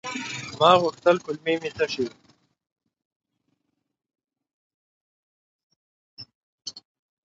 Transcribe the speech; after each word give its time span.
ما 0.59 0.69
غوښتل 0.81 1.15
کولمې 1.25 1.53
مې 1.61 1.69
تشي 1.77 2.01
وي. 2.05 2.13